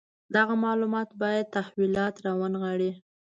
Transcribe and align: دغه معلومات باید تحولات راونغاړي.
دغه 0.35 0.53
معلومات 0.65 1.09
باید 1.21 1.51
تحولات 1.57 2.15
راونغاړي. 2.25 2.91